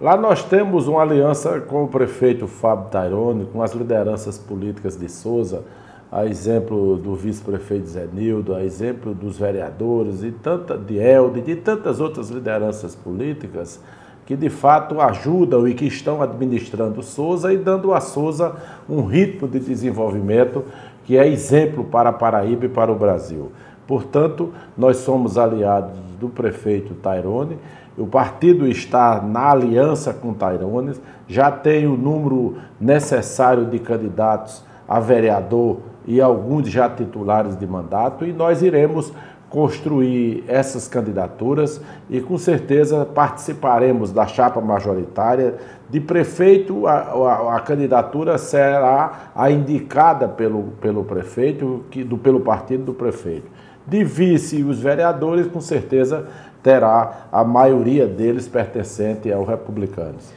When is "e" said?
10.22-10.30, 15.68-15.74, 17.52-17.58, 22.64-22.68, 36.06-36.18, 38.24-38.32, 42.08-42.20